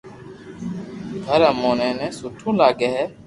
[1.25, 3.05] گھر اموني ني سٺو لاگي ھي